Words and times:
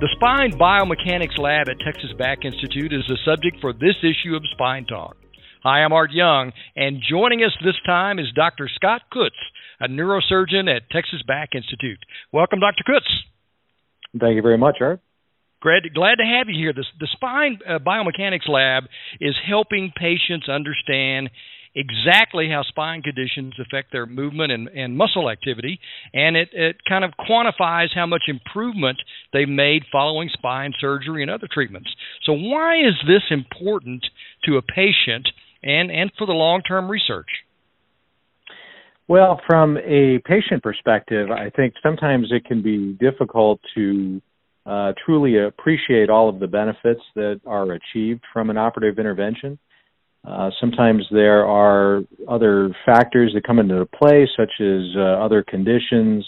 The 0.00 0.08
Spine 0.16 0.58
Biomechanics 0.58 1.38
Lab 1.38 1.68
at 1.68 1.78
Texas 1.84 2.12
Back 2.18 2.44
Institute 2.44 2.92
is 2.92 3.04
the 3.06 3.18
subject 3.24 3.58
for 3.60 3.72
this 3.72 3.94
issue 4.02 4.34
of 4.34 4.42
Spine 4.50 4.86
Talk. 4.86 5.16
Hi, 5.62 5.84
I'm 5.84 5.92
Art 5.92 6.10
Young, 6.10 6.50
and 6.74 7.00
joining 7.08 7.44
us 7.44 7.56
this 7.64 7.80
time 7.86 8.18
is 8.18 8.26
Dr. 8.34 8.68
Scott 8.74 9.02
Kutz, 9.10 9.30
a 9.80 9.88
neurosurgeon 9.88 10.74
at 10.74 10.90
Texas 10.90 11.22
Back 11.26 11.50
Institute. 11.54 11.98
Welcome, 12.32 12.60
Dr. 12.60 12.84
Kutz. 12.88 14.18
Thank 14.18 14.36
you 14.36 14.42
very 14.42 14.58
much, 14.58 14.76
Art. 14.80 15.00
Glad, 15.62 15.94
glad 15.94 16.16
to 16.16 16.24
have 16.24 16.48
you 16.48 16.58
here. 16.58 16.72
The, 16.72 16.84
the 17.00 17.08
Spine 17.12 17.58
uh, 17.66 17.78
Biomechanics 17.78 18.48
Lab 18.48 18.84
is 19.20 19.34
helping 19.46 19.92
patients 19.96 20.48
understand 20.48 21.30
exactly 21.74 22.48
how 22.48 22.62
spine 22.62 23.02
conditions 23.02 23.54
affect 23.58 23.90
their 23.90 24.06
movement 24.06 24.52
and, 24.52 24.68
and 24.68 24.96
muscle 24.96 25.30
activity, 25.30 25.80
and 26.12 26.36
it, 26.36 26.48
it 26.52 26.76
kind 26.88 27.04
of 27.04 27.12
quantifies 27.18 27.88
how 27.94 28.06
much 28.06 28.22
improvement 28.28 28.98
they've 29.32 29.48
made 29.48 29.82
following 29.90 30.28
spine 30.32 30.72
surgery 30.80 31.22
and 31.22 31.30
other 31.30 31.48
treatments. 31.50 31.90
So, 32.24 32.32
why 32.32 32.76
is 32.76 32.94
this 33.06 33.22
important 33.30 34.04
to 34.44 34.56
a 34.56 34.62
patient 34.62 35.28
and, 35.62 35.90
and 35.90 36.12
for 36.16 36.26
the 36.26 36.32
long 36.32 36.62
term 36.62 36.90
research? 36.90 37.28
Well, 39.06 39.38
from 39.46 39.76
a 39.76 40.18
patient 40.24 40.62
perspective, 40.62 41.30
I 41.30 41.50
think 41.50 41.74
sometimes 41.82 42.28
it 42.30 42.46
can 42.46 42.62
be 42.62 42.94
difficult 42.94 43.60
to 43.74 44.22
uh, 44.64 44.92
truly 45.04 45.38
appreciate 45.38 46.08
all 46.08 46.30
of 46.30 46.40
the 46.40 46.46
benefits 46.46 47.02
that 47.14 47.40
are 47.46 47.72
achieved 47.72 48.22
from 48.32 48.48
an 48.48 48.56
operative 48.56 48.98
intervention. 48.98 49.58
Uh, 50.26 50.48
sometimes 50.58 51.04
there 51.10 51.44
are 51.44 52.00
other 52.26 52.74
factors 52.86 53.32
that 53.34 53.44
come 53.46 53.58
into 53.58 53.84
play, 53.84 54.26
such 54.38 54.52
as 54.58 54.82
uh, 54.96 55.22
other 55.22 55.42
conditions, 55.42 56.26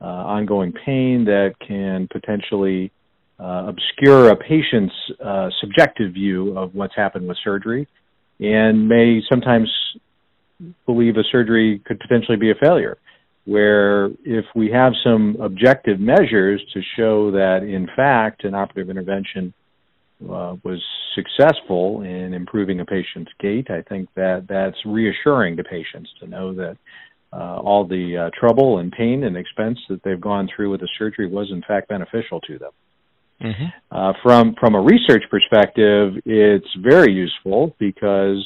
uh, 0.00 0.04
ongoing 0.06 0.72
pain 0.72 1.26
that 1.26 1.54
can 1.66 2.08
potentially 2.10 2.90
uh, 3.38 3.66
obscure 3.68 4.30
a 4.30 4.36
patient's 4.36 4.94
uh, 5.22 5.50
subjective 5.60 6.14
view 6.14 6.56
of 6.56 6.74
what's 6.74 6.96
happened 6.96 7.28
with 7.28 7.36
surgery 7.44 7.86
and 8.40 8.88
may 8.88 9.20
sometimes 9.30 9.70
believe 10.86 11.16
a 11.16 11.24
surgery 11.30 11.80
could 11.84 12.00
potentially 12.00 12.36
be 12.36 12.50
a 12.50 12.54
failure. 12.54 12.98
Where 13.44 14.06
if 14.24 14.44
we 14.54 14.70
have 14.72 14.92
some 15.04 15.36
objective 15.40 16.00
measures 16.00 16.60
to 16.74 16.80
show 16.96 17.30
that 17.30 17.62
in 17.62 17.88
fact 17.94 18.44
an 18.44 18.54
operative 18.54 18.90
intervention 18.90 19.54
uh, 20.22 20.56
was 20.64 20.82
successful 21.14 22.02
in 22.02 22.34
improving 22.34 22.80
a 22.80 22.84
patient's 22.84 23.30
gait, 23.38 23.70
I 23.70 23.82
think 23.82 24.08
that 24.16 24.46
that's 24.48 24.76
reassuring 24.84 25.56
to 25.58 25.64
patients 25.64 26.10
to 26.20 26.26
know 26.26 26.54
that 26.54 26.76
uh, 27.32 27.58
all 27.58 27.86
the 27.86 28.16
uh, 28.16 28.30
trouble 28.38 28.78
and 28.78 28.90
pain 28.90 29.24
and 29.24 29.36
expense 29.36 29.78
that 29.88 30.02
they've 30.02 30.20
gone 30.20 30.48
through 30.54 30.70
with 30.70 30.80
the 30.80 30.88
surgery 30.98 31.28
was 31.28 31.48
in 31.50 31.62
fact 31.68 31.88
beneficial 31.88 32.40
to 32.42 32.58
them. 32.58 32.72
Mm-hmm. 33.42 33.66
Uh, 33.90 34.12
from 34.22 34.54
from 34.58 34.74
a 34.74 34.80
research 34.80 35.22
perspective, 35.30 36.14
it's 36.24 36.68
very 36.80 37.12
useful 37.12 37.76
because 37.78 38.42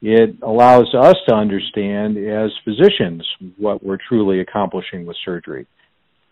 it 0.00 0.36
allows 0.42 0.94
us 0.94 1.16
to 1.28 1.34
understand 1.34 2.16
as 2.16 2.50
physicians 2.64 3.26
what 3.56 3.82
we're 3.82 3.98
truly 4.08 4.40
accomplishing 4.40 5.06
with 5.06 5.16
surgery. 5.24 5.66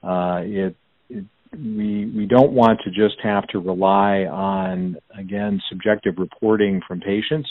Uh, 0.03 0.41
it, 0.43 0.77
it, 1.11 1.25
we 1.53 2.07
we 2.07 2.27
don't 2.27 2.53
want 2.53 2.81
to 2.85 2.91
just 2.91 3.17
have 3.23 3.47
to 3.49 3.59
rely 3.59 4.25
on 4.25 4.97
again 5.19 5.61
subjective 5.69 6.15
reporting 6.19 6.81
from 6.87 7.01
patients. 7.01 7.49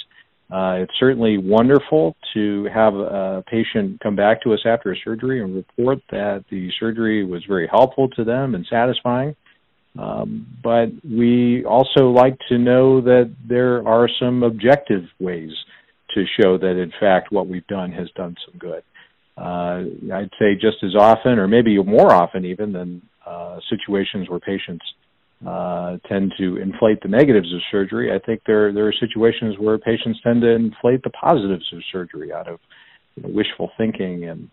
Uh, 0.49 0.77
it's 0.77 0.93
certainly 0.99 1.37
wonderful 1.39 2.15
to 2.33 2.67
have 2.71 2.93
a 2.93 3.43
patient 3.47 3.99
come 4.01 4.15
back 4.15 4.41
to 4.43 4.53
us 4.53 4.59
after 4.65 4.91
a 4.91 4.95
surgery 5.03 5.41
and 5.41 5.55
report 5.55 5.97
that 6.11 6.45
the 6.51 6.69
surgery 6.79 7.25
was 7.25 7.43
very 7.47 7.67
helpful 7.67 8.07
to 8.09 8.23
them 8.23 8.53
and 8.53 8.65
satisfying. 8.69 9.35
Um, 9.97 10.45
but 10.63 10.89
we 11.03 11.65
also 11.65 12.09
like 12.11 12.37
to 12.49 12.59
know 12.59 13.01
that 13.01 13.33
there 13.47 13.87
are 13.87 14.07
some 14.19 14.43
objective 14.43 15.03
ways 15.19 15.51
to 16.15 16.25
show 16.41 16.57
that, 16.57 16.81
in 16.81 16.91
fact, 16.99 17.31
what 17.31 17.47
we've 17.47 17.67
done 17.67 17.91
has 17.91 18.09
done 18.15 18.35
some 18.45 18.57
good. 18.57 18.83
Uh, 19.37 19.83
I'd 20.13 20.31
say 20.39 20.55
just 20.55 20.77
as 20.83 20.95
often, 20.95 21.37
or 21.39 21.47
maybe 21.47 21.77
more 21.83 22.13
often 22.13 22.45
even, 22.45 22.71
than 22.71 23.01
uh, 23.25 23.59
situations 23.69 24.29
where 24.29 24.39
patients 24.39 24.85
uh, 25.45 25.97
tend 26.07 26.33
to 26.37 26.57
inflate 26.57 27.01
the 27.01 27.09
negatives 27.09 27.53
of 27.53 27.59
surgery. 27.69 28.11
I 28.13 28.19
think 28.25 28.41
there 28.47 28.71
there 28.73 28.87
are 28.87 28.93
situations 28.93 29.55
where 29.59 29.77
patients 29.77 30.19
tend 30.23 30.41
to 30.41 30.49
inflate 30.49 31.03
the 31.03 31.09
positives 31.09 31.65
of 31.73 31.81
surgery 31.91 32.31
out 32.33 32.47
of 32.47 32.59
you 33.15 33.23
know, 33.23 33.29
wishful 33.29 33.69
thinking 33.77 34.25
and 34.25 34.49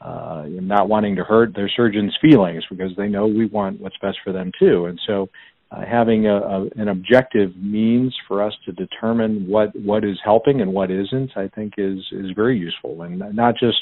uh, 0.00 0.44
not 0.48 0.88
wanting 0.88 1.14
to 1.16 1.24
hurt 1.24 1.54
their 1.54 1.70
surgeon's 1.76 2.16
feelings 2.20 2.64
because 2.70 2.90
they 2.96 3.08
know 3.08 3.26
we 3.26 3.46
want 3.46 3.80
what's 3.80 3.96
best 4.02 4.18
for 4.24 4.32
them 4.32 4.50
too. 4.58 4.86
And 4.86 4.98
so, 5.06 5.28
uh, 5.72 5.84
having 5.88 6.26
a, 6.26 6.36
a, 6.36 6.62
an 6.76 6.88
objective 6.88 7.56
means 7.56 8.14
for 8.28 8.42
us 8.42 8.52
to 8.66 8.72
determine 8.72 9.46
what 9.48 9.74
what 9.76 10.04
is 10.04 10.18
helping 10.24 10.60
and 10.60 10.72
what 10.72 10.90
isn't, 10.90 11.30
I 11.36 11.48
think 11.48 11.74
is 11.78 11.98
is 12.12 12.30
very 12.36 12.58
useful, 12.58 13.02
and 13.02 13.22
not 13.34 13.54
just 13.58 13.78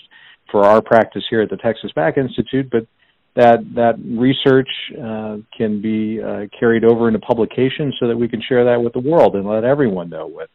for 0.50 0.64
our 0.64 0.80
practice 0.80 1.22
here 1.28 1.42
at 1.42 1.50
the 1.50 1.56
Texas 1.56 1.90
Back 1.94 2.16
Institute, 2.16 2.68
but 2.70 2.86
that 3.34 3.58
that 3.74 3.94
research 4.04 4.68
uh, 4.96 5.38
can 5.56 5.80
be 5.82 6.20
uh, 6.22 6.46
carried 6.58 6.84
over 6.84 7.08
into 7.08 7.20
publication 7.20 7.92
so 8.00 8.06
that 8.08 8.16
we 8.16 8.28
can 8.28 8.42
share 8.48 8.64
that 8.64 8.82
with 8.82 8.92
the 8.92 9.00
world 9.00 9.34
and 9.34 9.46
let 9.46 9.64
everyone 9.64 10.10
know 10.10 10.26
what 10.26 10.48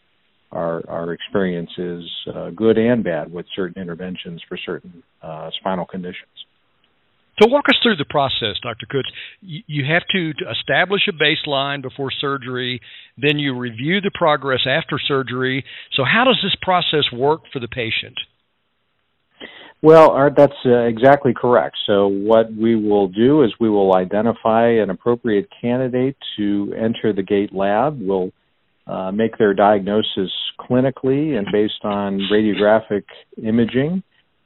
our 0.51 0.87
our 0.89 1.13
experiences, 1.13 2.09
uh, 2.33 2.49
good 2.51 2.77
and 2.77 3.03
bad, 3.03 3.31
with 3.31 3.45
certain 3.55 3.81
interventions 3.81 4.41
for 4.47 4.57
certain 4.65 5.03
uh, 5.21 5.49
spinal 5.59 5.85
conditions. 5.85 6.31
So 7.41 7.49
walk 7.49 7.65
us 7.67 7.75
through 7.83 7.97
the 7.97 8.05
process, 8.05 8.55
Dr. 8.63 8.85
Kutz. 8.85 9.09
You 9.41 9.83
have 9.85 10.03
to 10.11 10.33
establish 10.51 11.01
a 11.09 11.11
baseline 11.11 11.81
before 11.81 12.09
surgery, 12.21 12.79
then 13.17 13.39
you 13.39 13.57
review 13.57 13.99
the 13.99 14.11
progress 14.13 14.61
after 14.65 14.97
surgery. 15.05 15.65
So 15.95 16.03
how 16.03 16.23
does 16.23 16.39
this 16.41 16.55
process 16.61 17.03
work 17.11 17.41
for 17.51 17.59
the 17.59 17.67
patient? 17.67 18.17
Well, 19.81 20.11
Art, 20.11 20.33
that's 20.37 20.53
uh, 20.65 20.85
exactly 20.85 21.33
correct. 21.35 21.75
So 21.85 22.07
what 22.07 22.51
we 22.51 22.75
will 22.75 23.07
do 23.07 23.43
is 23.43 23.53
we 23.59 23.69
will 23.69 23.95
identify 23.95 24.69
an 24.69 24.89
appropriate 24.89 25.47
candidate 25.61 26.15
to 26.37 26.73
enter 26.75 27.13
the 27.13 27.21
gait 27.21 27.53
lab. 27.53 27.99
We'll 28.01 28.31
uh, 28.87 29.11
make 29.11 29.37
their 29.37 29.53
diagnosis 29.53 30.31
clinically 30.59 31.37
and 31.37 31.47
based 31.51 31.83
on 31.83 32.19
radiographic 32.31 33.03
imaging. 33.43 34.01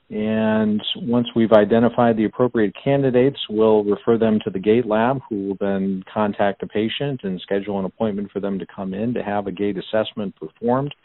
And 0.10 0.82
once 0.96 1.28
we've 1.36 1.52
identified 1.52 2.18
the 2.18 2.26
appropriate 2.26 2.74
candidates, 2.84 3.38
we'll 3.48 3.84
refer 3.84 4.18
them 4.18 4.40
to 4.44 4.50
the 4.50 4.58
gait 4.58 4.88
lab, 4.88 5.20
who 5.30 5.50
will 5.50 5.58
then 5.60 6.04
contact 6.12 6.62
the 6.62 6.68
patient 6.68 7.22
and 7.24 7.40
schedule 7.42 7.78
an 7.78 7.86
appointment 7.86 8.32
for 8.32 8.40
them 8.40 8.58
to 8.58 8.66
come 8.76 8.96
in 8.96 9.14
to 9.14 9.22
have 9.22 9.46
a 9.46 9.52
gait 9.52 9.78
assessment 9.78 10.36
performed. 10.36 10.96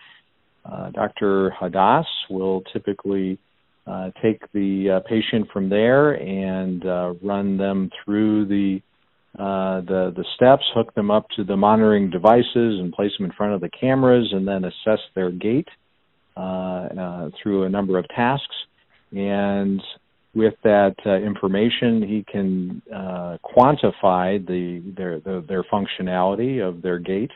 Uh, 0.65 0.91
Dr. 0.91 1.53
Haddas 1.61 2.07
will 2.31 2.63
typically 2.73 3.39
uh, 3.87 4.11
take 4.23 4.41
the 4.53 4.97
uh, 4.97 5.09
patient 5.09 5.49
from 5.53 5.69
there 5.69 6.13
and 6.13 6.87
uh, 6.87 7.13
run 7.23 7.59
them 7.59 7.91
through 8.05 8.47
the 8.47 8.81
uh, 9.39 9.81
the 9.81 10.13
the 10.17 10.25
steps, 10.37 10.63
hook 10.75 10.95
them 10.95 11.11
up 11.11 11.27
to 11.37 11.43
the 11.43 11.57
monitoring 11.57 12.09
devices, 12.09 12.79
and 12.81 12.93
place 12.93 13.11
them 13.19 13.27
in 13.27 13.33
front 13.33 13.53
of 13.53 13.61
the 13.61 13.69
cameras, 13.69 14.29
and 14.33 14.47
then 14.47 14.65
assess 14.65 15.01
their 15.17 15.33
gait 15.33 15.67
uh, 16.37 17.29
through 17.43 17.65
a 17.65 17.69
number 17.69 17.99
of 17.99 18.09
tasks. 18.09 18.55
And 19.15 19.81
with 20.35 20.55
that 20.65 20.97
uh, 21.07 21.15
information, 21.15 22.03
he 22.03 22.25
can 22.31 22.83
uh, 22.93 23.39
quantify 23.45 24.45
the 24.45 24.83
their 24.97 25.21
the, 25.21 25.45
their 25.47 25.63
functionality 25.65 26.67
of 26.67 26.83
their 26.83 26.99
gait 26.99 27.31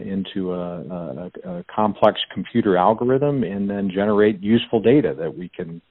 into 0.00 0.54
a, 0.54 0.80
a, 0.80 1.30
a, 1.44 1.64
complex 1.64 2.20
computer 2.32 2.76
algorithm, 2.76 3.42
and 3.42 3.68
then 3.68 3.90
generate 3.92 4.40
useful 4.40 4.80
data 4.80 5.14
that 5.18 5.36
we 5.36 5.48
can 5.48 5.82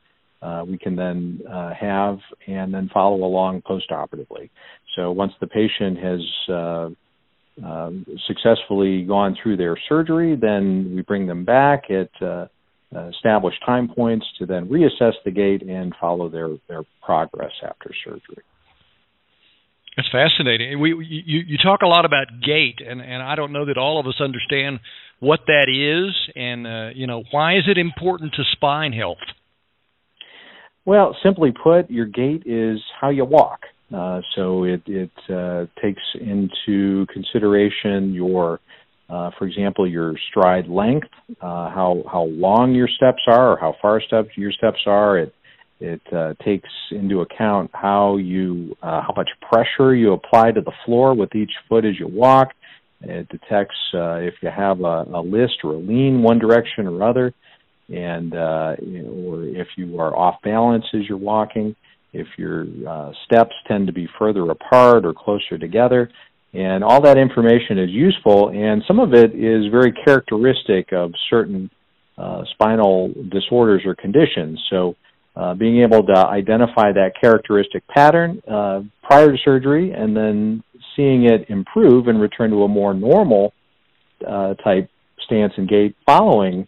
uh, 0.41 0.63
we 0.67 0.77
can 0.77 0.95
then 0.95 1.41
uh, 1.51 1.73
have 1.73 2.19
and 2.47 2.73
then 2.73 2.89
follow 2.93 3.23
along 3.23 3.61
postoperatively. 3.61 4.49
So 4.95 5.11
once 5.11 5.33
the 5.39 5.47
patient 5.47 5.97
has 5.99 6.53
uh, 6.53 6.89
successfully 8.27 9.03
gone 9.03 9.35
through 9.41 9.57
their 9.57 9.75
surgery, 9.89 10.35
then 10.35 10.93
we 10.95 11.01
bring 11.01 11.27
them 11.27 11.43
back 11.43 11.85
at 11.89 12.49
uh, 12.95 13.07
established 13.07 13.57
time 13.65 13.87
points 13.87 14.25
to 14.39 14.45
then 14.45 14.67
reassess 14.67 15.13
the 15.25 15.31
gait 15.31 15.61
and 15.61 15.93
follow 15.99 16.29
their, 16.29 16.49
their 16.67 16.83
progress 17.03 17.51
after 17.63 17.91
surgery. 18.03 18.43
It's 19.97 20.09
fascinating. 20.11 20.79
We 20.79 20.89
you, 20.91 21.41
you 21.47 21.57
talk 21.57 21.81
a 21.81 21.87
lot 21.87 22.05
about 22.05 22.27
gait, 22.45 22.81
and, 22.87 23.01
and 23.01 23.23
I 23.23 23.35
don't 23.35 23.51
know 23.51 23.65
that 23.65 23.77
all 23.77 23.99
of 23.99 24.05
us 24.05 24.21
understand 24.21 24.79
what 25.19 25.39
that 25.47 25.65
is, 25.69 26.13
and 26.35 26.67
uh, 26.67 26.89
you 26.93 27.07
know 27.07 27.23
why 27.31 27.57
is 27.57 27.63
it 27.67 27.79
important 27.79 28.33
to 28.33 28.43
spine 28.53 28.93
health. 28.93 29.17
Well, 30.85 31.17
simply 31.21 31.51
put, 31.51 31.89
your 31.89 32.05
gait 32.05 32.43
is 32.45 32.79
how 33.01 33.09
you 33.09 33.25
walk. 33.25 33.61
Uh, 33.93 34.21
so 34.35 34.63
it, 34.63 34.81
it 34.85 35.11
uh, 35.29 35.65
takes 35.81 36.01
into 36.13 37.05
consideration 37.07 38.13
your, 38.13 38.61
uh, 39.09 39.31
for 39.37 39.47
example, 39.47 39.87
your 39.87 40.15
stride 40.29 40.67
length, 40.67 41.07
uh, 41.41 41.69
how 41.69 42.03
how 42.11 42.23
long 42.23 42.73
your 42.73 42.89
steps 42.89 43.21
are, 43.27 43.53
or 43.53 43.57
how 43.57 43.75
far 43.81 44.01
steps 44.01 44.29
your 44.35 44.51
steps 44.51 44.79
are. 44.85 45.17
It 45.19 45.33
it 45.79 46.01
uh, 46.13 46.33
takes 46.43 46.69
into 46.91 47.21
account 47.21 47.71
how 47.73 48.17
you 48.17 48.75
uh, 48.81 49.01
how 49.01 49.13
much 49.15 49.29
pressure 49.41 49.95
you 49.95 50.13
apply 50.13 50.51
to 50.51 50.61
the 50.61 50.73
floor 50.85 51.13
with 51.15 51.35
each 51.35 51.51
foot 51.69 51.85
as 51.85 51.97
you 51.99 52.07
walk. 52.07 52.49
It 53.01 53.29
detects 53.29 53.75
if 53.93 54.33
you 54.41 54.49
have 54.49 54.81
a, 54.81 55.03
a 55.03 55.21
list 55.21 55.59
or 55.63 55.73
a 55.73 55.77
lean 55.77 56.23
one 56.23 56.39
direction 56.39 56.87
or 56.87 57.03
other, 57.03 57.33
and 57.89 58.33
or 58.33 59.43
if 59.43 59.67
you 59.77 60.01
are 60.01 60.15
off 60.15 60.41
balance 60.43 60.85
as 60.93 61.01
you're 61.07 61.17
walking 61.17 61.75
if 62.13 62.27
your 62.37 62.65
uh, 62.87 63.11
steps 63.25 63.53
tend 63.67 63.87
to 63.87 63.93
be 63.93 64.07
further 64.17 64.49
apart 64.49 65.05
or 65.05 65.13
closer 65.13 65.57
together. 65.57 66.09
And 66.53 66.83
all 66.83 67.01
that 67.01 67.17
information 67.17 67.77
is 67.77 67.89
useful, 67.89 68.49
and 68.49 68.81
some 68.87 68.99
of 68.99 69.13
it 69.13 69.35
is 69.35 69.69
very 69.69 69.91
characteristic 69.91 70.91
of 70.93 71.11
certain 71.29 71.69
uh, 72.17 72.43
spinal 72.53 73.13
disorders 73.29 73.83
or 73.85 73.95
conditions. 73.95 74.59
So, 74.69 74.95
uh, 75.35 75.53
being 75.53 75.83
able 75.83 76.03
to 76.03 76.17
identify 76.17 76.91
that 76.93 77.11
characteristic 77.21 77.87
pattern 77.87 78.41
uh, 78.51 78.81
prior 79.03 79.27
to 79.27 79.37
surgery 79.45 79.91
and 79.91 80.17
then 80.17 80.63
seeing 80.95 81.25
it 81.25 81.47
improve 81.49 82.07
and 82.07 82.19
return 82.19 82.49
to 82.49 82.63
a 82.63 82.67
more 82.67 82.95
normal 82.95 83.53
uh, 84.27 84.55
type 84.55 84.89
stance 85.25 85.53
and 85.57 85.69
gait 85.69 85.95
following 86.07 86.67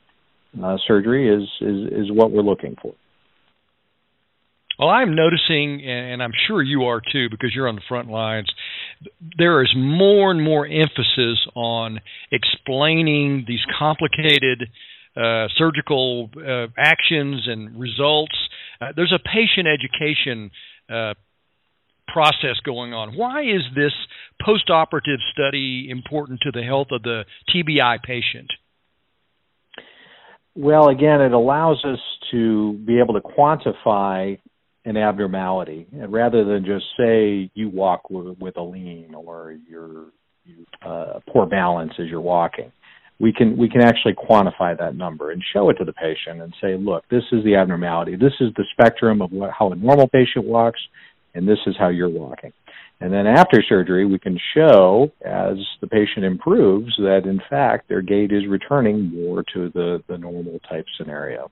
uh, 0.63 0.77
surgery 0.87 1.33
is, 1.33 1.49
is, 1.61 1.93
is 1.93 2.11
what 2.11 2.31
we're 2.31 2.43
looking 2.43 2.75
for. 2.79 2.93
Well, 4.77 4.89
I'm 4.89 5.13
noticing, 5.13 5.83
and 5.85 6.23
I'm 6.23 6.31
sure 6.47 6.63
you 6.63 6.83
are 6.83 7.01
too, 7.01 7.27
because 7.29 7.51
you're 7.53 7.67
on 7.67 7.75
the 7.75 7.81
front 7.89 8.09
lines. 8.09 8.47
There 9.37 9.63
is 9.63 9.73
more 9.75 10.31
and 10.31 10.43
more 10.43 10.65
emphasis 10.65 11.39
on 11.55 11.99
explaining 12.31 13.45
these 13.47 13.61
complicated 13.77 14.69
uh, 15.15 15.47
surgical 15.57 16.29
uh, 16.37 16.67
actions 16.77 17.47
and 17.47 17.79
results. 17.79 18.35
Uh, 18.81 18.87
there's 18.95 19.13
a 19.13 19.19
patient 19.19 19.67
education 19.67 20.51
uh, 20.89 21.13
process 22.07 22.57
going 22.65 22.93
on. 22.93 23.15
Why 23.15 23.41
is 23.41 23.61
this 23.75 23.93
postoperative 24.41 25.19
study 25.31 25.87
important 25.89 26.41
to 26.41 26.51
the 26.51 26.63
health 26.63 26.87
of 26.91 27.03
the 27.03 27.25
TBI 27.53 28.01
patient? 28.03 28.51
Well, 30.55 30.89
again, 30.89 31.21
it 31.21 31.31
allows 31.31 31.83
us 31.85 31.99
to 32.31 32.73
be 32.85 32.99
able 32.99 33.13
to 33.13 33.21
quantify 33.21 34.39
an 34.89 34.97
abnormality, 34.97 35.87
rather 35.91 36.43
than 36.43 36.65
just 36.65 36.85
say 36.97 37.51
you 37.53 37.69
walk 37.69 38.09
with, 38.09 38.39
with 38.39 38.57
a 38.57 38.63
lean 38.63 39.13
or 39.15 39.55
you're 39.69 40.07
you 40.45 40.65
uh, 40.83 41.19
poor 41.31 41.45
balance 41.45 41.93
as 41.99 42.07
you're 42.07 42.19
walking. 42.19 42.71
We 43.19 43.31
can 43.31 43.55
we 43.55 43.69
can 43.69 43.81
actually 43.81 44.15
quantify 44.15 44.75
that 44.79 44.95
number 44.95 45.31
and 45.31 45.43
show 45.53 45.69
it 45.69 45.75
to 45.75 45.85
the 45.85 45.93
patient 45.93 46.41
and 46.41 46.53
say, 46.59 46.75
look, 46.75 47.03
this 47.09 47.23
is 47.31 47.43
the 47.43 47.55
abnormality. 47.55 48.15
This 48.15 48.33
is 48.39 48.49
the 48.55 48.65
spectrum 48.71 49.21
of 49.21 49.31
what, 49.31 49.51
how 49.57 49.71
a 49.71 49.75
normal 49.75 50.07
patient 50.07 50.45
walks, 50.45 50.79
and 51.35 51.47
this 51.47 51.59
is 51.67 51.75
how 51.77 51.89
you're 51.89 52.09
walking. 52.09 52.51
And 53.01 53.13
then 53.13 53.27
after 53.27 53.61
surgery, 53.61 54.05
we 54.05 54.19
can 54.19 54.37
show 54.55 55.11
as 55.23 55.57
the 55.81 55.87
patient 55.87 56.25
improves 56.25 56.95
that 56.97 57.21
in 57.25 57.39
fact 57.49 57.89
their 57.89 58.01
gait 58.01 58.31
is 58.31 58.47
returning 58.47 59.13
more 59.13 59.43
to 59.53 59.69
the, 59.69 60.03
the 60.09 60.17
normal 60.17 60.59
type 60.67 60.85
scenario. 60.97 61.51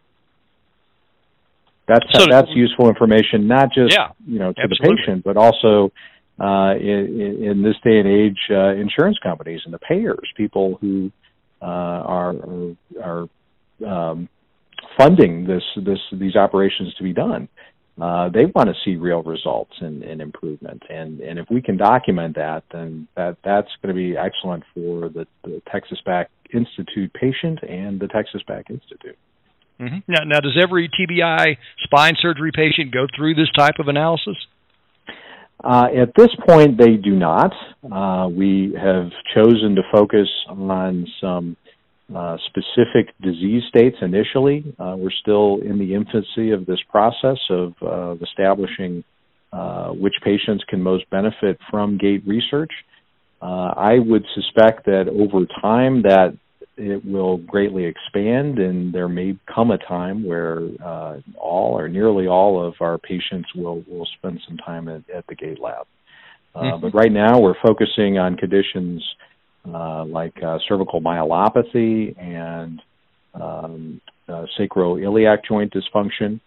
That's 1.88 2.06
so, 2.14 2.26
that's 2.30 2.50
useful 2.54 2.90
information, 2.90 3.48
not 3.48 3.72
just 3.74 3.94
yeah, 3.94 4.10
you 4.26 4.40
know 4.40 4.52
to 4.52 4.62
absolutely. 4.62 4.90
the 4.90 4.96
patient, 4.98 5.24
but 5.24 5.38
also 5.38 5.92
uh, 6.40 6.76
in, 6.76 7.40
in, 7.42 7.64
this 7.64 7.76
day 7.84 7.98
and 7.98 8.08
age, 8.08 8.38
uh, 8.52 8.76
insurance 8.76 9.18
companies 9.24 9.62
and 9.66 9.74
the 9.74 9.80
payers, 9.80 10.28
people 10.36 10.78
who 10.82 11.12
uh, 11.62 11.66
are 11.66 12.36
are 13.02 13.28
um, 13.86 14.30
funding 14.98 15.46
this 15.46 15.64
this 15.78 16.00
these 16.12 16.36
operations 16.36 16.94
to 16.96 17.04
be 17.04 17.14
done. 17.14 17.48
Uh, 18.00 18.30
they 18.30 18.46
want 18.46 18.70
to 18.70 18.76
see 18.86 18.96
real 18.96 19.24
results 19.24 19.74
and, 19.80 20.04
and, 20.04 20.22
improvement, 20.22 20.84
and 20.90 21.20
and 21.20 21.40
if 21.40 21.48
we 21.50 21.62
can 21.62 21.78
document 21.78 22.36
that, 22.36 22.64
then 22.72 23.08
that 23.16 23.38
that's 23.44 23.70
going 23.82 23.96
to 23.96 24.00
be 24.00 24.16
excellent 24.16 24.64
for 24.76 25.10
the, 25.10 25.26
the 25.44 25.62
Texas 25.72 26.00
Back 26.06 26.30
Institute 26.54 27.12
patient 27.14 27.60
and 27.68 28.00
the 28.00 28.08
Texas 28.08 28.42
Back 28.48 28.70
Institute. 28.70 29.18
Mm-hmm. 29.80 30.12
Now, 30.12 30.24
now, 30.26 30.40
does 30.40 30.58
every 30.62 30.90
TBI 30.90 31.58
spine 31.84 32.16
surgery 32.20 32.52
patient 32.54 32.92
go 32.92 33.06
through 33.16 33.36
this 33.36 33.50
type 33.56 33.76
of 33.80 33.88
analysis? 33.88 34.36
Uh, 35.64 35.88
at 36.02 36.14
this 36.16 36.30
point, 36.48 36.78
they 36.78 36.96
do 36.96 37.16
not. 37.16 37.52
Uh, 37.84 38.28
we 38.28 38.76
have 38.80 39.10
chosen 39.34 39.76
to 39.76 39.82
focus 39.92 40.28
on 40.48 41.06
some 41.20 41.58
uh, 42.16 42.38
specific 42.46 43.14
disease 43.22 43.64
states 43.68 43.98
initially. 44.02 44.64
Uh, 44.80 44.96
we're 44.98 45.12
still 45.22 45.60
in 45.62 45.78
the 45.80 45.94
infancy 45.94 46.52
of 46.52 46.66
this 46.66 46.80
process 46.90 47.38
of 47.50 47.74
uh, 47.82 48.16
establishing 48.24 49.04
uh, 49.52 49.90
which 49.90 50.14
patients 50.24 50.64
can 50.70 50.82
most 50.82 51.10
benefit 51.10 51.58
from 51.72 51.98
gait 51.98 52.26
research. 52.28 52.72
I 53.42 54.00
would 54.00 54.26
suspect 54.34 54.86
that 54.86 55.08
over 55.08 55.46
time 55.62 56.02
that 56.04 56.38
it 56.78 57.04
will 57.04 57.38
greatly 57.38 57.86
expand, 57.86 58.60
and 58.60 58.94
there 58.94 59.10
may 59.10 59.38
come 59.54 59.72
a 59.72 59.78
time 59.80 60.24
where 60.24 60.60
uh, 60.84 61.18
all 61.36 61.78
or 61.78 61.90
nearly 61.90 62.28
all 62.28 62.66
of 62.66 62.76
our 62.80 62.98
patients 62.98 63.50
will 63.56 63.84
will 63.88 64.08
spend 64.18 64.40
some 64.48 64.58
time 64.58 64.88
at, 64.88 65.10
at 65.10 65.26
the 65.28 65.36
gait 65.36 65.60
Lab. 65.60 65.88
Uh, 66.54 66.62
mm-hmm. 66.62 66.82
But 66.82 66.94
right 66.94 67.12
now, 67.12 67.40
we're 67.40 67.60
focusing 67.66 68.18
on 68.18 68.38
conditions 68.38 69.04
uh, 69.66 70.06
like 70.06 70.34
uh, 70.42 70.58
cervical 70.68 71.02
myelopathy 71.02 72.18
and 72.18 72.82
um, 73.34 74.02
uh, 74.30 74.46
sacroiliac 74.58 75.40
joint 75.48 75.74
dysfunction. 75.74 76.40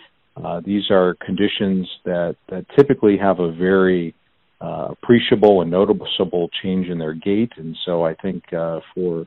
Uh, 0.43 0.61
these 0.65 0.91
are 0.91 1.17
conditions 1.27 1.89
that, 2.05 2.37
that 2.49 2.65
typically 2.77 3.19
have 3.19 3.41
a 3.41 3.53
very 3.53 4.15
appreciable 4.61 5.63
and 5.63 5.71
noticeable 5.71 6.49
change 6.63 6.87
in 6.89 6.99
their 6.99 7.15
gait, 7.15 7.51
and 7.57 7.77
so 7.85 8.05
I 8.05 8.15
think 8.15 8.45
for 8.95 9.27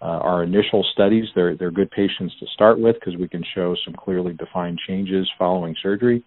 uh, 0.00 0.04
our 0.04 0.42
initial 0.42 0.84
studies, 0.92 1.24
they're, 1.34 1.56
they're 1.56 1.70
good 1.70 1.90
patients 1.90 2.34
to 2.40 2.46
start 2.54 2.78
with 2.78 2.96
because 2.96 3.16
we 3.18 3.28
can 3.28 3.42
show 3.54 3.74
some 3.84 3.94
clearly 3.94 4.32
defined 4.34 4.78
changes 4.86 5.28
following 5.38 5.74
surgery. 5.82 6.22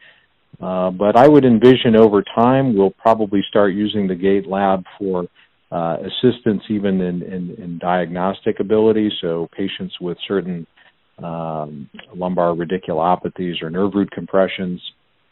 Uh, 0.59 0.89
but 0.89 1.15
I 1.15 1.27
would 1.27 1.45
envision 1.45 1.95
over 1.95 2.23
time 2.23 2.75
we'll 2.75 2.91
probably 2.91 3.41
start 3.47 3.73
using 3.73 4.07
the 4.07 4.15
gait 4.15 4.47
Lab 4.47 4.83
for 4.97 5.25
uh, 5.71 5.97
assistance 5.99 6.63
even 6.69 7.01
in, 7.01 7.21
in, 7.21 7.55
in, 7.61 7.77
diagnostic 7.77 8.59
ability. 8.59 9.11
So 9.21 9.49
patients 9.55 9.93
with 9.99 10.17
certain 10.25 10.65
um, 11.21 11.89
lumbar 12.15 12.55
radiculopathies 12.55 13.61
or 13.61 13.69
nerve 13.69 13.91
root 13.93 14.09
compressions, 14.11 14.81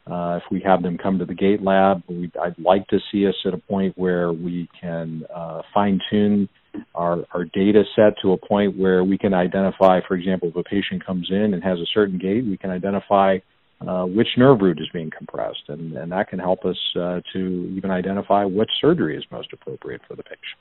uh, 0.05 0.39
if 0.41 0.43
we 0.51 0.61
have 0.61 0.83
them 0.83 0.97
come 0.97 1.17
to 1.17 1.25
the 1.25 1.33
gait 1.33 1.63
Lab, 1.63 2.03
I'd 2.09 2.59
like 2.59 2.85
to 2.89 2.99
see 3.11 3.25
us 3.25 3.35
at 3.45 3.53
a 3.53 3.57
point 3.57 3.97
where 3.97 4.33
we 4.33 4.69
can 4.79 5.23
uh, 5.33 5.61
fine 5.73 5.99
tune 6.11 6.49
our, 6.93 7.23
our 7.33 7.45
data 7.45 7.83
set 7.95 8.13
to 8.21 8.33
a 8.33 8.37
point 8.37 8.77
where 8.77 9.03
we 9.03 9.17
can 9.17 9.33
identify, 9.33 9.99
for 10.07 10.15
example, 10.15 10.49
if 10.49 10.55
a 10.55 10.63
patient 10.63 11.05
comes 11.05 11.27
in 11.29 11.53
and 11.53 11.63
has 11.63 11.79
a 11.79 11.85
certain 11.93 12.17
gait, 12.17 12.45
we 12.45 12.57
can 12.57 12.69
identify 12.69 13.37
uh, 13.85 14.05
which 14.05 14.27
nerve 14.37 14.61
root 14.61 14.79
is 14.79 14.87
being 14.93 15.11
compressed, 15.15 15.63
and, 15.67 15.95
and 15.97 16.11
that 16.11 16.29
can 16.29 16.39
help 16.39 16.65
us 16.65 16.77
uh, 16.95 17.19
to 17.33 17.73
even 17.75 17.91
identify 17.91 18.45
which 18.45 18.69
surgery 18.79 19.17
is 19.17 19.23
most 19.31 19.51
appropriate 19.53 20.01
for 20.07 20.15
the 20.15 20.23
patient. 20.23 20.59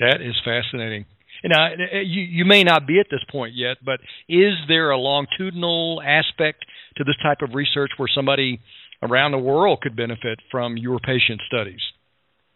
That 0.00 0.20
is 0.20 0.34
fascinating. 0.44 1.06
Now, 1.44 1.66
uh, 1.66 1.98
you, 2.04 2.22
you 2.22 2.44
may 2.44 2.62
not 2.62 2.86
be 2.86 3.00
at 3.00 3.06
this 3.10 3.22
point 3.30 3.54
yet, 3.54 3.78
but 3.84 4.00
is 4.28 4.54
there 4.68 4.90
a 4.90 4.98
longitudinal 4.98 6.00
aspect 6.02 6.64
to 6.96 7.04
this 7.04 7.16
type 7.22 7.38
of 7.42 7.54
research 7.54 7.90
where 7.96 8.08
somebody 8.14 8.60
around 9.02 9.32
the 9.32 9.38
world 9.38 9.80
could 9.80 9.96
benefit 9.96 10.38
from 10.50 10.76
your 10.76 10.98
patient 11.00 11.40
studies? 11.46 11.80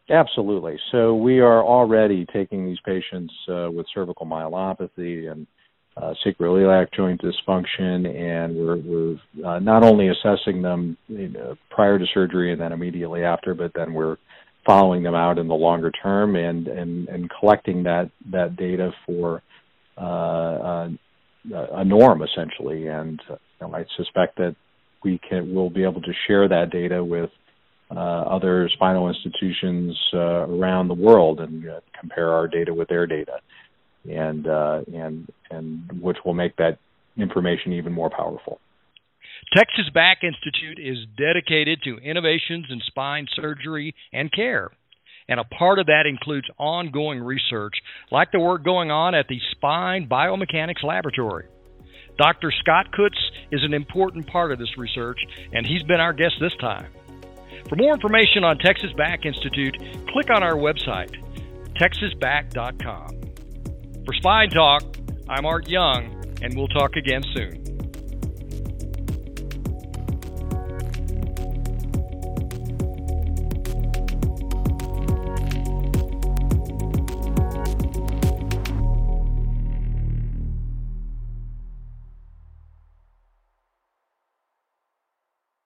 Absolutely. 0.08 0.78
So 0.92 1.14
we 1.16 1.40
are 1.40 1.64
already 1.64 2.26
taking 2.32 2.64
these 2.64 2.78
patients 2.84 3.32
uh, 3.48 3.70
with 3.70 3.86
cervical 3.92 4.24
myelopathy 4.26 5.30
and 5.30 5.46
uh, 5.96 6.14
sacroiliac 6.24 6.92
joint 6.94 7.20
dysfunction, 7.22 8.06
and 8.14 8.54
we're, 8.54 8.76
we're 8.76 9.16
uh, 9.48 9.58
not 9.58 9.82
only 9.82 10.08
assessing 10.08 10.62
them 10.62 10.96
you 11.08 11.28
know, 11.28 11.56
prior 11.70 11.98
to 11.98 12.04
surgery 12.12 12.52
and 12.52 12.60
then 12.60 12.72
immediately 12.72 13.24
after, 13.24 13.54
but 13.54 13.72
then 13.74 13.94
we're 13.94 14.16
following 14.64 15.02
them 15.02 15.14
out 15.14 15.38
in 15.38 15.48
the 15.48 15.54
longer 15.54 15.90
term 15.90 16.36
and 16.36 16.68
and, 16.68 17.08
and 17.08 17.30
collecting 17.40 17.82
that 17.84 18.10
that 18.30 18.56
data 18.56 18.92
for 19.06 19.42
uh, 19.98 20.02
a, 20.04 20.98
a 21.72 21.84
norm 21.84 22.22
essentially. 22.22 22.88
And 22.88 23.20
you 23.28 23.36
know, 23.60 23.74
I 23.74 23.84
suspect 23.96 24.36
that 24.36 24.54
we 25.02 25.18
can 25.28 25.54
we'll 25.54 25.70
be 25.70 25.84
able 25.84 26.02
to 26.02 26.12
share 26.26 26.48
that 26.48 26.70
data 26.70 27.02
with 27.02 27.30
uh, 27.30 27.45
other 27.94 28.68
spinal 28.72 29.08
institutions 29.08 29.96
uh, 30.12 30.46
around 30.48 30.88
the 30.88 30.94
world 30.94 31.40
and 31.40 31.68
uh, 31.68 31.80
compare 31.98 32.32
our 32.32 32.48
data 32.48 32.74
with 32.74 32.88
their 32.88 33.06
data, 33.06 33.38
and 34.08 34.46
uh, 34.46 34.80
and 34.92 35.30
and 35.50 36.00
which 36.00 36.18
will 36.24 36.34
make 36.34 36.56
that 36.56 36.78
information 37.16 37.72
even 37.72 37.92
more 37.92 38.10
powerful. 38.10 38.60
Texas 39.54 39.88
Back 39.94 40.18
Institute 40.22 40.78
is 40.78 40.98
dedicated 41.16 41.80
to 41.84 41.98
innovations 41.98 42.66
in 42.70 42.80
spine 42.86 43.26
surgery 43.34 43.94
and 44.12 44.32
care. 44.32 44.70
And 45.28 45.40
a 45.40 45.44
part 45.44 45.78
of 45.78 45.86
that 45.86 46.04
includes 46.06 46.46
ongoing 46.58 47.20
research, 47.20 47.74
like 48.10 48.30
the 48.32 48.40
work 48.40 48.64
going 48.64 48.90
on 48.90 49.14
at 49.14 49.26
the 49.28 49.40
Spine 49.52 50.08
Biomechanics 50.08 50.84
Laboratory. 50.84 51.46
Dr. 52.18 52.52
Scott 52.60 52.86
Kutz 52.96 53.18
is 53.50 53.62
an 53.62 53.74
important 53.74 54.26
part 54.26 54.52
of 54.52 54.58
this 54.58 54.78
research, 54.78 55.18
and 55.52 55.66
he's 55.66 55.82
been 55.82 56.00
our 56.00 56.12
guest 56.12 56.34
this 56.40 56.54
time. 56.60 56.86
For 57.68 57.74
more 57.76 57.94
information 57.94 58.44
on 58.44 58.58
Texas 58.58 58.92
Back 58.96 59.26
Institute, 59.26 59.76
click 60.08 60.30
on 60.30 60.42
our 60.42 60.54
website, 60.54 61.10
texasback.com. 61.74 63.08
For 64.04 64.14
Spine 64.14 64.50
Talk, 64.50 64.84
I'm 65.28 65.44
Art 65.44 65.68
Young, 65.68 66.22
and 66.42 66.56
we'll 66.56 66.68
talk 66.68 66.94
again 66.94 67.22
soon. 67.34 67.75